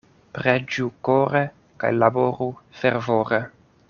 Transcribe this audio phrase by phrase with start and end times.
[0.35, 1.41] Preĝu kore
[1.83, 2.49] kaj laboru
[2.81, 3.43] fervore.